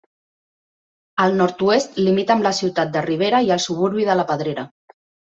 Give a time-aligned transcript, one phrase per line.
[1.25, 4.65] Al nord-oest limita amb la ciutat de Rivera i el suburbi de La Pedrera.